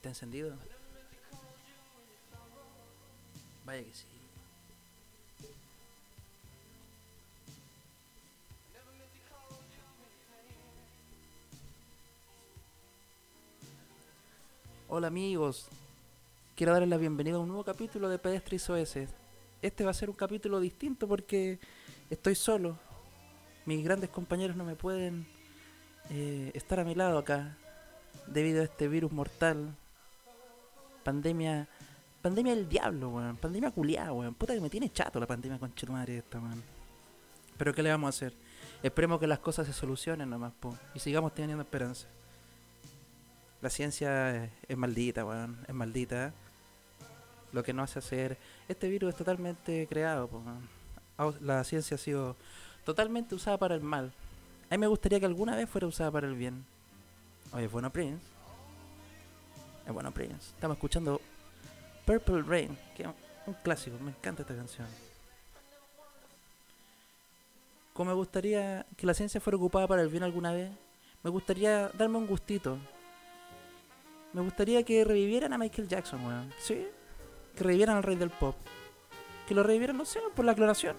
[0.00, 0.54] ¿Está encendido?
[3.66, 4.06] Vaya que sí.
[14.88, 15.68] Hola amigos,
[16.56, 18.96] quiero darles la bienvenida a un nuevo capítulo de Pedestres OS.
[19.60, 21.58] Este va a ser un capítulo distinto porque
[22.08, 22.78] estoy solo.
[23.66, 25.26] Mis grandes compañeros no me pueden
[26.08, 27.58] eh, estar a mi lado acá
[28.28, 29.76] debido a este virus mortal.
[31.02, 31.66] Pandemia.
[32.22, 33.36] Pandemia del diablo, weón.
[33.36, 34.34] Pandemia culiada, weón.
[34.34, 36.62] Puta que me tiene chato la pandemia con madre esta, weón.
[37.56, 38.34] Pero ¿qué le vamos a hacer?
[38.82, 40.76] Esperemos que las cosas se solucionen nomás, po.
[40.94, 42.06] Y sigamos teniendo esperanza.
[43.60, 45.58] La ciencia es, maldita, weón.
[45.66, 46.32] Es maldita.
[47.52, 48.38] Lo que no hace hacer.
[48.68, 50.42] Este virus es totalmente creado, po,
[51.40, 52.36] La ciencia ha sido
[52.84, 54.12] totalmente usada para el mal.
[54.70, 56.64] A mí me gustaría que alguna vez fuera usada para el bien.
[57.52, 58.29] Oye, bueno Prince.
[59.86, 60.54] Es bueno Prince.
[60.54, 61.20] Estamos escuchando
[62.04, 63.08] Purple Rain, que es
[63.46, 63.96] un clásico.
[64.00, 64.86] Me encanta esta canción.
[67.92, 70.70] Como me gustaría que la ciencia fuera ocupada para el bien alguna vez,
[71.22, 72.78] me gustaría darme un gustito
[74.32, 76.52] me gustaría que revivieran a Michael Jackson, weón.
[76.58, 76.86] Sí.
[77.56, 78.54] Que revivieran al rey del pop.
[79.48, 80.96] Que lo revivieran, no sé, por la clonación.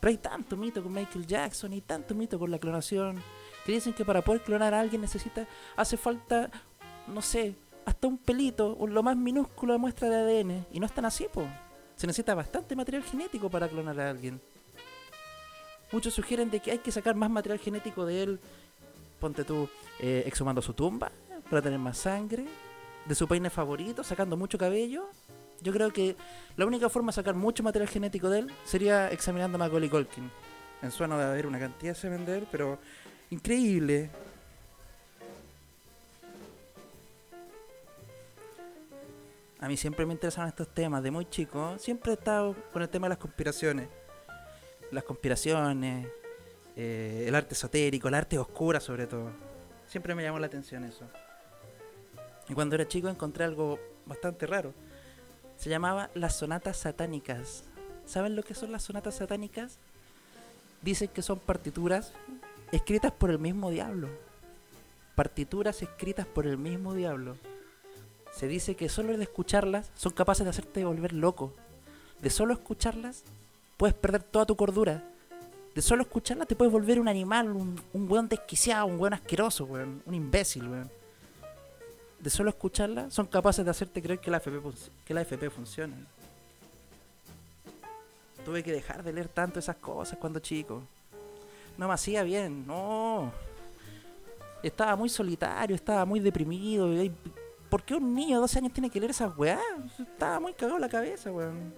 [0.00, 3.22] Pero hay tanto mito con Michael Jackson y tanto mito con la clonación.
[3.66, 5.46] Que dicen que para poder clonar a alguien necesita,
[5.76, 6.50] hace falta,
[7.06, 10.66] no sé, hasta un pelito, o lo más minúsculo de muestra de ADN.
[10.72, 11.46] Y no es tan así, po.
[11.96, 14.40] Se necesita bastante material genético para clonar a alguien.
[15.92, 18.40] Muchos sugieren de que hay que sacar más material genético de él.
[19.18, 21.10] Ponte tú, eh, exhumando su tumba
[21.48, 22.46] para tener más sangre,
[23.04, 25.10] de su peine favorito, sacando mucho cabello.
[25.60, 26.16] Yo creo que
[26.56, 30.30] la única forma de sacar mucho material genético de él sería examinando a Macaulay Culkin.
[30.80, 32.78] En sueno de haber una cantidad de vender, pero
[33.30, 34.10] increíble.
[39.60, 41.78] A mí siempre me interesaron estos temas, de muy chico.
[41.78, 43.88] Siempre he estado con el tema de las conspiraciones.
[44.90, 46.08] Las conspiraciones,
[46.76, 49.30] eh, el arte esotérico, el arte oscura sobre todo.
[49.86, 51.04] Siempre me llamó la atención eso.
[52.48, 54.72] Y cuando era chico encontré algo bastante raro.
[55.58, 57.64] Se llamaba las sonatas satánicas.
[58.06, 59.78] ¿Saben lo que son las sonatas satánicas?
[60.80, 62.12] Dicen que son partituras
[62.72, 64.08] escritas por el mismo diablo.
[65.14, 67.36] Partituras escritas por el mismo diablo.
[68.32, 71.52] Se dice que solo de escucharlas son capaces de hacerte volver loco.
[72.20, 73.24] De solo escucharlas
[73.76, 75.02] puedes perder toda tu cordura.
[75.74, 79.64] De solo escucharlas te puedes volver un animal, un, un weón desquiciado, un weón asqueroso,
[79.64, 81.00] weón, un imbécil, weón
[82.20, 84.60] de solo escucharla, son capaces de hacerte creer que la FP,
[85.04, 85.96] que la FP funciona.
[88.44, 90.82] Tuve que dejar de leer tanto esas cosas cuando chico.
[91.78, 93.32] No me hacía bien, no.
[94.62, 96.90] Estaba muy solitario, estaba muy deprimido.
[97.70, 99.60] ¿Por qué un niño de 12 años tiene que leer esas weas?
[99.98, 101.72] Estaba muy cagado la cabeza, weón.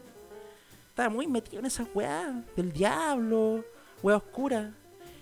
[0.89, 2.35] Estaba muy metido en esas weas.
[2.57, 3.63] Del diablo,
[4.03, 4.73] wea oscura.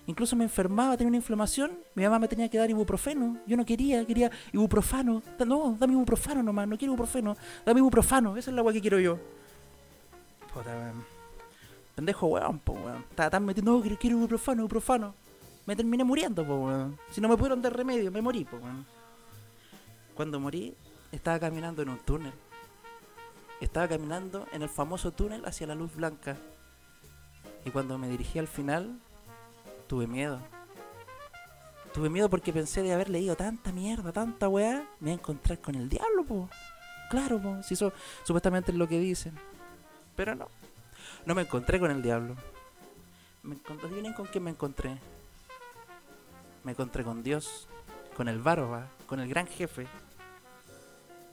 [0.07, 3.39] Incluso me enfermaba, tenía una inflamación, mi mamá me tenía que dar ibuprofeno.
[3.47, 5.23] Yo no quería, quería ibuprofano.
[5.45, 7.37] No, dame ibuprofano nomás, no quiero ibuprofeno.
[7.67, 9.19] Dame ibuprofano, esa es la agua que quiero yo.
[10.53, 10.93] Puta,
[11.97, 13.05] Pendejo weón, po weón.
[13.11, 15.15] Estaba tan metido, no, quiero ibuprofano, ibuprofano.
[15.67, 16.99] Me terminé muriendo, po weón.
[17.11, 19.00] Si no me pudieron dar remedio, me morí, po weón.
[20.21, 20.77] Cuando morí,
[21.13, 22.35] estaba caminando en un túnel.
[23.63, 26.37] Estaba caminando en el famoso túnel hacia la luz blanca.
[27.65, 29.01] Y cuando me dirigí al final,
[29.87, 30.39] tuve miedo.
[31.95, 35.59] Tuve miedo porque pensé de haber leído tanta mierda, tanta weá, me voy a encontrar
[35.59, 36.51] con el diablo, po.
[37.09, 37.91] Claro, po, si eso
[38.23, 39.33] supuestamente es lo que dicen.
[40.17, 40.49] Pero no.
[41.25, 42.37] No me encontré con el diablo.
[43.43, 44.99] Me encontré, adivinen con quién me encontré.
[46.63, 47.69] Me encontré con Dios,
[48.15, 49.89] con el Barba, con el gran jefe.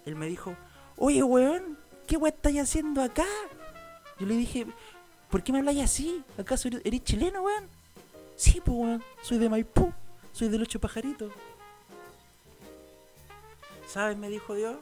[0.08, 0.56] Él me dijo,
[0.96, 3.26] oye, weón, ¿qué weá estáis haciendo acá?
[4.18, 4.66] Yo le dije,
[5.30, 6.24] ¿por qué me habláis así?
[6.38, 7.68] ¿Acaso eres chileno, weón?
[8.38, 9.04] Sí, pues, weón.
[9.22, 9.92] Soy de Maipú.
[10.32, 11.34] Soy de los ocho pajaritos.
[13.86, 14.18] ¿Sabes?
[14.18, 14.78] Me dijo Dios.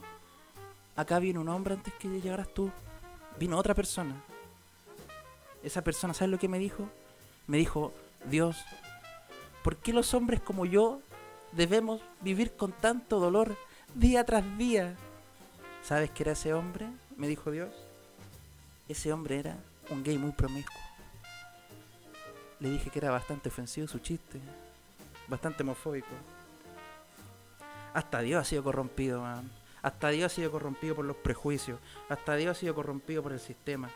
[0.96, 2.70] Acá vino un hombre antes que llegaras tú.
[3.40, 4.22] Vino otra persona.
[5.64, 6.88] Esa persona, ¿sabes lo que me dijo?
[7.48, 7.94] Me dijo,
[8.30, 8.64] Dios,
[9.64, 11.02] ¿por qué los hombres como yo
[11.52, 13.58] debemos vivir con tanto dolor
[13.96, 14.96] día tras día?
[15.86, 16.88] ¿Sabes qué era ese hombre?
[17.16, 17.74] Me dijo Dios.
[18.90, 19.58] Ese hombre era
[19.90, 20.86] un gay muy promiscuo
[22.60, 24.40] le dije que era bastante ofensivo su chiste,
[25.28, 26.08] bastante homofóbico.
[27.94, 29.50] Hasta Dios ha sido corrompido, man.
[29.82, 31.80] Hasta Dios ha sido corrompido por los prejuicios.
[32.10, 33.90] Hasta Dios ha sido corrompido por el sistema.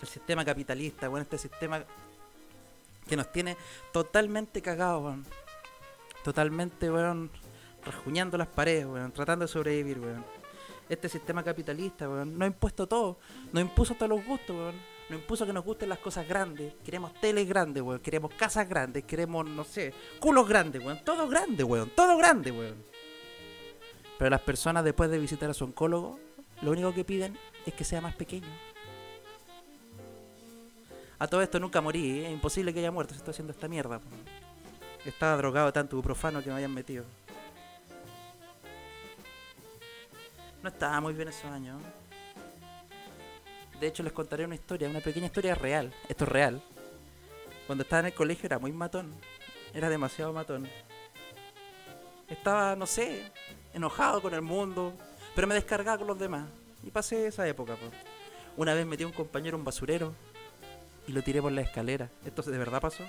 [0.00, 1.84] El sistema capitalista, bueno, este sistema
[3.08, 3.56] que nos tiene
[3.92, 5.24] totalmente cagados, man.
[6.24, 7.30] Totalmente, weón,
[7.84, 10.41] rajuñando las paredes, weón, tratando de sobrevivir, weón.
[10.92, 13.16] Este sistema capitalista, weón, nos ha impuesto todo,
[13.50, 14.74] nos impuso todos los gustos, weón.
[15.08, 16.74] Nos impuso que nos gusten las cosas grandes.
[16.84, 17.98] Queremos teles grandes, weón.
[18.00, 19.02] Queremos casas grandes.
[19.04, 21.02] Queremos, no sé, culos grandes, weón.
[21.02, 21.90] Todo grande, weón.
[21.96, 22.84] Todo grande, weón.
[24.18, 26.20] Pero las personas después de visitar a su oncólogo,
[26.60, 28.48] lo único que piden es que sea más pequeño.
[31.18, 32.26] A todo esto nunca morí, ¿eh?
[32.26, 33.98] es imposible que haya muerto, se está haciendo esta mierda.
[33.98, 34.10] po.
[35.06, 37.06] Estaba drogado tanto profano que me habían metido.
[40.62, 41.82] No estaba muy bien esos años.
[43.80, 45.92] De hecho, les contaré una historia, una pequeña historia real.
[46.08, 46.62] Esto es real.
[47.66, 49.12] Cuando estaba en el colegio era muy matón.
[49.74, 50.68] Era demasiado matón.
[52.28, 53.32] Estaba, no sé,
[53.74, 54.92] enojado con el mundo,
[55.34, 56.46] pero me descargaba con los demás.
[56.84, 57.74] Y pasé esa época.
[57.74, 57.86] po.
[58.56, 60.14] Una vez metí a un compañero un basurero
[61.08, 62.08] y lo tiré por la escalera.
[62.24, 63.04] Esto de verdad pasó.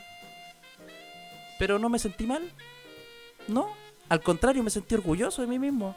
[1.59, 2.51] Pero no me sentí mal.
[3.47, 3.75] No.
[4.09, 5.95] Al contrario, me sentí orgulloso de mí mismo.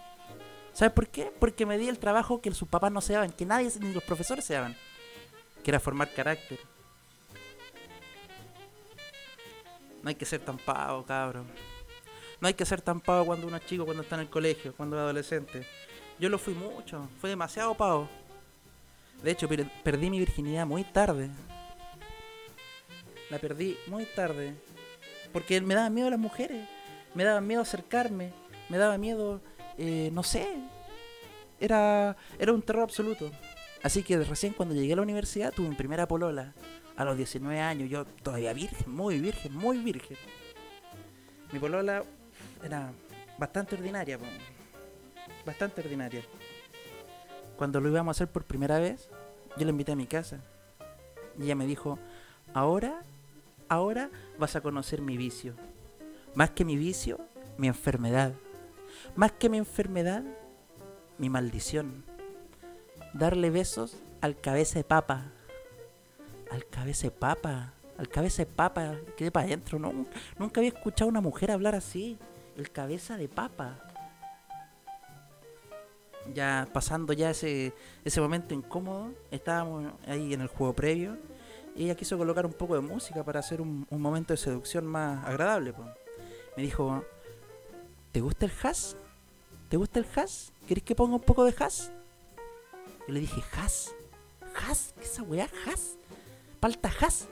[0.77, 1.33] ¿Sabes por qué?
[1.41, 4.03] Porque me di el trabajo que sus papás no se daban, que nadie, ni los
[4.05, 4.77] profesores se daban.
[5.65, 6.59] Que era formar carácter.
[10.03, 11.47] No hay que ser tan pavo, cabrón.
[12.43, 14.75] No hay que ser tan pavo cuando uno es chico, cuando está en el colegio,
[14.77, 15.67] cuando es adolescente.
[16.19, 18.07] Yo lo fui mucho, fui demasiado pavo.
[19.23, 21.31] De hecho, per- perdí mi virginidad muy tarde.
[23.31, 24.55] La perdí muy tarde.
[25.33, 26.69] Porque me daban miedo las mujeres.
[27.15, 28.31] Me daban miedo acercarme.
[28.69, 29.41] Me daba miedo,
[29.79, 30.47] eh, no sé.
[31.61, 33.31] Era, era un terror absoluto.
[33.83, 36.55] Así que recién cuando llegué a la universidad tuve mi primera polola.
[36.97, 40.17] A los 19 años, yo todavía virgen, muy virgen, muy virgen.
[41.53, 42.03] Mi polola
[42.65, 42.91] era
[43.39, 44.19] bastante ordinaria,
[45.45, 46.23] bastante ordinaria.
[47.57, 49.09] Cuando lo íbamos a hacer por primera vez,
[49.57, 50.41] yo la invité a mi casa.
[51.39, 51.99] Y ella me dijo,
[52.55, 53.03] ahora,
[53.69, 55.55] ahora vas a conocer mi vicio.
[56.35, 57.21] Más que mi vicio,
[57.59, 58.33] mi enfermedad.
[59.15, 60.23] Más que mi enfermedad,
[61.19, 62.05] mi maldición.
[63.13, 65.33] Darle besos al cabeza de papa.
[66.51, 67.73] Al cabeza de papa.
[67.99, 68.97] Al cabeza de papa.
[69.17, 69.79] Quedé para adentro.
[69.79, 69.93] No,
[70.39, 72.19] nunca había escuchado a una mujer hablar así.
[72.57, 73.79] El cabeza de papa.
[76.35, 77.73] Ya pasando ya ese,
[78.05, 81.17] ese momento incómodo, estábamos ahí en el juego previo.
[81.75, 84.87] Y ella quiso colocar un poco de música para hacer un, un momento de seducción
[84.87, 85.73] más agradable.
[85.73, 85.85] po.
[86.57, 87.05] Me dijo,
[88.17, 88.97] ¿te gusta el jazz?
[89.69, 90.51] ¿Te gusta el jazz?
[90.67, 91.93] ¿Querés que ponga un poco de jazz?
[93.07, 93.93] Yo le dije, ¿jazz?
[94.55, 94.95] ¿Jazz?
[94.97, 95.47] ¿Qué es esa weá?
[95.67, 95.99] ¿Jazz?
[96.59, 97.29] ¿Palta jazz?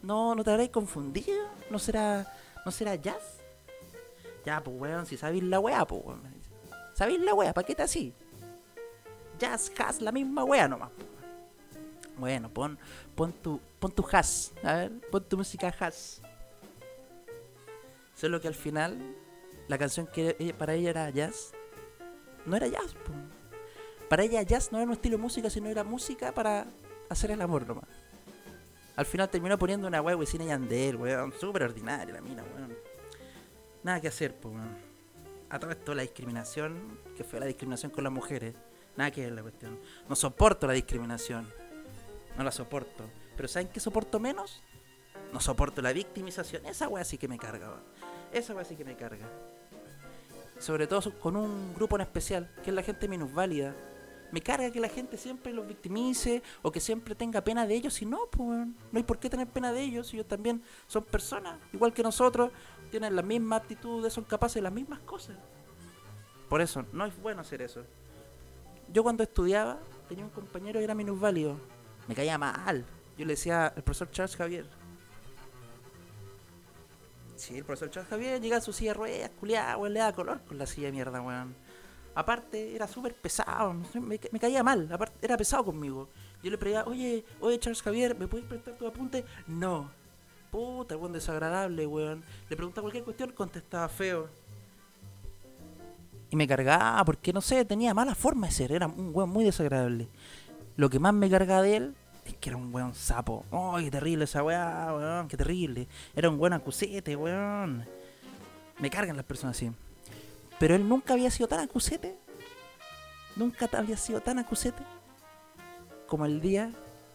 [0.00, 1.36] No, ¿no te habréis confundido?
[1.70, 2.34] ¿No será,
[2.64, 3.40] ¿No será jazz?
[4.46, 6.22] Ya, pues weón, si sabéis la weá, pues weón.
[6.94, 7.52] ¿Sabéis la weá?
[7.52, 8.14] ¿Para qué te así?
[9.38, 10.88] Jazz, jazz, la misma weá nomás.
[10.92, 11.04] po.
[12.16, 12.78] Bueno, pon,
[13.14, 16.22] pon tu, pon tu jazz, a ver, pon tu música jazz.
[18.14, 18.96] Solo que al final,
[19.68, 21.52] la canción que para ella era jazz,
[22.44, 22.94] no era jazz.
[22.94, 23.12] po.
[24.08, 26.66] Para ella jazz no era un estilo de música, sino era música para
[27.08, 27.88] hacer el amor nomás.
[28.96, 32.74] Al final terminó poniendo una weá y Yandel, weón, súper ordinaria la mina, weón.
[33.82, 34.76] Nada que hacer, pues, weón.
[35.50, 38.54] A todo esto la discriminación, que fue la discriminación con las mujeres,
[38.96, 39.78] nada que ver la cuestión.
[40.08, 41.46] No soporto la discriminación.
[42.36, 43.04] No la soporto.
[43.36, 44.62] Pero ¿saben qué soporto menos?
[45.32, 46.64] No soporto la victimización.
[46.64, 47.82] Esa weá sí que me carga, weón.
[48.32, 49.28] Esa weá sí que me carga.
[50.58, 53.74] Sobre todo con un grupo en especial, que es la gente minusválida.
[54.32, 58.00] Me carga que la gente siempre los victimice o que siempre tenga pena de ellos.
[58.02, 60.12] Y no, pues, no hay por qué tener pena de ellos.
[60.12, 62.50] Ellos también son personas, igual que nosotros,
[62.90, 65.36] tienen las mismas aptitudes, son capaces de las mismas cosas.
[66.48, 67.82] Por eso, no es bueno hacer eso.
[68.92, 71.58] Yo cuando estudiaba, tenía un compañero que era minusválido.
[72.08, 72.84] Me caía mal.
[73.18, 74.66] Yo le decía al profesor Charles Javier.
[77.36, 80.12] Sí, el profesor Charles Javier llega a su silla de ruedas, culiada, weón, le da
[80.12, 81.54] color con la silla de mierda, weón.
[82.14, 86.08] Aparte, era súper pesado, me, me caía mal, aparte, era pesado conmigo.
[86.42, 89.24] Yo le preguntaba, oye, oye, Charles Javier, ¿me puedes prestar tu apunte?
[89.46, 89.90] No.
[90.50, 92.24] Puta, weón, desagradable, weón.
[92.48, 94.28] Le preguntaba cualquier cuestión, contestaba feo.
[96.30, 99.44] Y me cargaba, porque no sé, tenía mala forma de ser, era un weón muy
[99.44, 100.08] desagradable.
[100.76, 101.94] Lo que más me cargaba de él
[102.26, 103.44] es que era un weón sapo.
[103.50, 105.28] ¡Ay, qué terrible esa weá, weón!
[105.28, 105.88] ¡Qué terrible!
[106.14, 107.86] Era un buen acusete, weón.
[108.78, 109.70] Me cargan las personas así.
[110.58, 112.16] Pero él nunca había sido tan acusete.
[113.36, 114.82] Nunca había sido tan acusete
[116.06, 116.70] como el día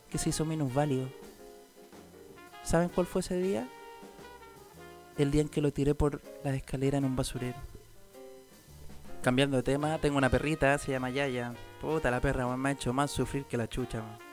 [0.09, 1.07] que se hizo menos válido.
[2.63, 3.67] ¿Saben cuál fue ese día?
[5.17, 7.57] El día en que lo tiré por la escalera en un basurero.
[9.23, 11.53] Cambiando de tema, tengo una perrita, se llama Yaya.
[11.79, 13.99] Puta, la perra me ha hecho más sufrir que la chucha.
[13.99, 14.30] weón.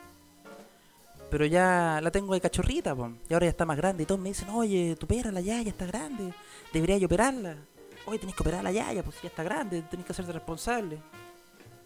[1.30, 2.96] Pero ya la tengo de cachorrita,
[3.28, 4.02] y ahora ya está más grande.
[4.02, 6.32] Y todos me dicen, oye, tu perra, la Yaya, está grande.
[6.72, 7.56] Debería yo operarla.
[8.06, 10.98] oye, tenés que operar la yaya, pues ya está grande, tenés que hacerte responsable.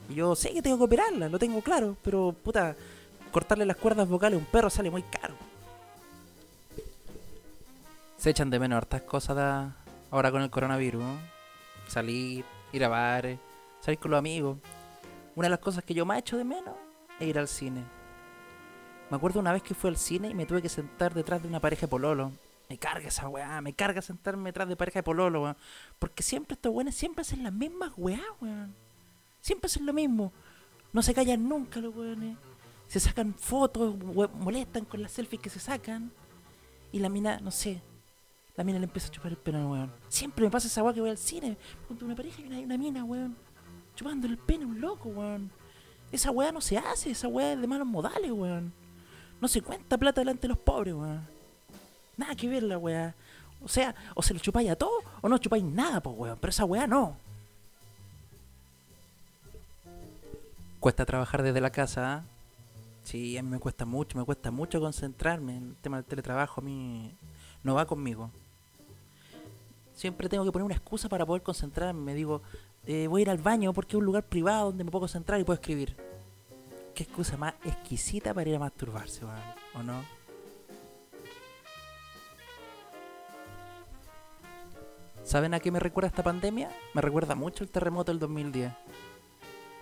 [0.09, 2.77] Y yo sé que tengo que operarla, lo tengo claro, pero puta,
[3.31, 5.35] cortarle las cuerdas vocales a un perro sale muy caro.
[8.17, 9.73] Se echan de menos hartas cosas
[10.11, 11.03] ahora con el coronavirus.
[11.03, 11.19] ¿no?
[11.89, 13.39] Salir, ir a bares,
[13.81, 14.59] salir con los amigos.
[15.35, 16.75] Una de las cosas que yo más echo de menos
[17.19, 17.83] es ir al cine.
[19.13, 21.47] Me acuerdo una vez que fui al cine y me tuve que sentar detrás de
[21.47, 22.33] una pareja de pololo.
[22.71, 25.57] Me carga esa weá, me carga sentarme detrás de pareja de pololo, weón.
[25.99, 28.75] Porque siempre estos weones siempre hacen las mismas weá, weón.
[29.43, 30.33] Siempre hacen lo mismo.
[30.95, 32.39] No se callan nunca los weones.
[32.89, 36.11] Se sacan fotos, we- molestan con las selfies que se sacan.
[36.91, 37.83] Y la mina, no sé,
[38.57, 39.93] la mina le empieza a chupar el pene al weón.
[40.09, 42.59] Siempre me pasa esa weá que voy al cine junto a una pareja y una,
[42.61, 43.37] una mina, weón.
[43.95, 45.51] Chupando el pene a un loco, weón.
[46.11, 48.73] Esa weá no se hace, esa weá es de malos modales, weón.
[49.43, 51.27] No se cuenta plata delante de los pobres, weón.
[52.17, 53.13] Nada que ver la weá.
[53.65, 56.39] O sea, o se lo chupáis a todos o no chupáis nada, pues weón.
[56.41, 57.17] Pero esa weá no.
[60.79, 62.23] Cuesta trabajar desde la casa, ¿ah?
[63.03, 65.57] Sí, a mí me cuesta mucho, me cuesta mucho concentrarme.
[65.59, 67.13] El tema del teletrabajo a mí
[67.65, 68.31] no va conmigo.
[69.93, 72.01] Siempre tengo que poner una excusa para poder concentrarme.
[72.01, 72.43] Me digo,
[72.87, 75.41] eh, voy a ir al baño porque es un lugar privado donde me puedo concentrar
[75.41, 76.12] y puedo escribir.
[76.95, 79.41] Qué excusa más exquisita para ir a masturbarse, weón,
[79.75, 80.23] ¿o no?
[85.25, 86.71] ¿Saben a qué me recuerda esta pandemia?
[86.95, 88.73] Me recuerda mucho el terremoto del 2010.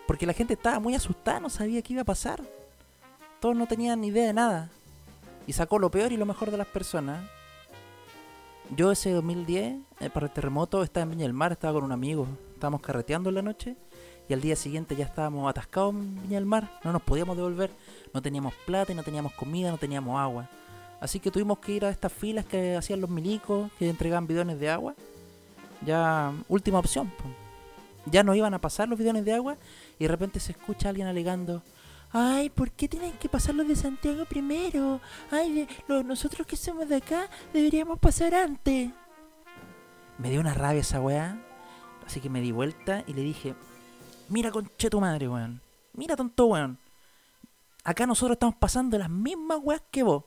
[0.07, 2.43] Porque la gente estaba muy asustada, no sabía qué iba a pasar.
[3.41, 4.71] Todos no tenían ni idea de nada.
[5.47, 7.25] Y sacó lo peor y lo mejor de las personas.
[8.77, 11.93] Yo ese 2010, eh, para el terremoto, estaba en Viña del Mar, estaba con un
[11.93, 12.29] amigo.
[12.55, 13.77] Estábamos carreteando en la noche.
[14.31, 16.71] Y al día siguiente ya estábamos atascados en Viña Mar.
[16.85, 17.73] No nos podíamos devolver.
[18.15, 20.49] No teníamos plata, y no teníamos comida, no teníamos agua.
[21.01, 24.61] Así que tuvimos que ir a estas filas que hacían los milicos, que entregaban bidones
[24.61, 24.95] de agua.
[25.85, 27.13] Ya, última opción.
[28.07, 29.57] Ya no iban a pasar los bidones de agua
[29.99, 31.63] y de repente se escucha a alguien alegando.
[32.13, 35.01] Ay, ¿por qué tienen que pasar los de Santiago primero?
[35.33, 38.91] Ay, de- nosotros que somos de acá deberíamos pasar antes.
[40.19, 41.37] Me dio una rabia esa weá.
[42.07, 43.55] Así que me di vuelta y le dije,
[44.31, 45.61] mira conche tu madre, weón.
[45.93, 46.79] Mira tonto weón.
[47.85, 50.25] Acá nosotros estamos pasando las mismas weas que vos.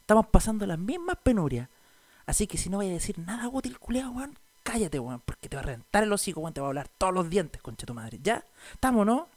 [0.00, 1.68] Estamos pasando las mismas penurias.
[2.26, 5.56] Así que si no voy a decir nada útil, culeado, weón, cállate, weón, porque te
[5.56, 7.94] va a reventar el hocico, weón, te va a hablar todos los dientes, concha tu
[7.94, 8.18] madre.
[8.22, 8.44] ¿Ya?
[8.72, 9.28] ¿Estamos, no?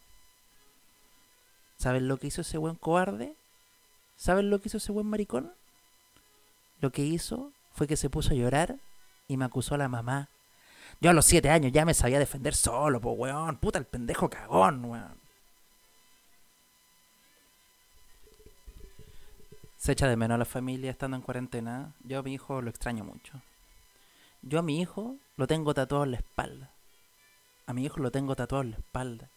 [1.77, 3.35] ¿Sabes lo que hizo ese buen cobarde?
[4.17, 5.53] ¿Sabes lo que hizo ese buen maricón?
[6.81, 8.75] Lo que hizo fue que se puso a llorar
[9.27, 10.27] y me acusó a la mamá.
[11.01, 13.57] Yo a los siete años ya me sabía defender solo, po, weón.
[13.57, 15.17] Puta, el pendejo cagón, weón.
[19.77, 21.93] Se echa de menos a la familia estando en cuarentena.
[22.03, 23.41] Yo a mi hijo lo extraño mucho.
[24.41, 26.71] Yo a mi hijo lo tengo tatuado en la espalda.
[27.65, 29.29] A mi hijo lo tengo tatuado en la espalda.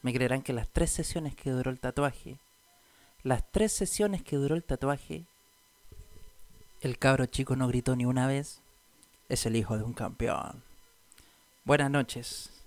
[0.00, 2.38] Me creerán que las tres sesiones que duró el tatuaje,
[3.22, 5.26] las tres sesiones que duró el tatuaje,
[6.80, 8.62] el cabro chico no gritó ni una vez.
[9.28, 10.67] Es el hijo de un campeón.
[11.68, 12.57] Buenas noches.